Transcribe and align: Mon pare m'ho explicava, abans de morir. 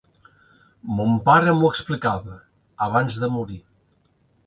Mon 0.99 1.13
pare 1.27 1.53
m'ho 1.59 1.71
explicava, 1.75 2.41
abans 2.89 3.23
de 3.27 3.33
morir. 3.39 3.63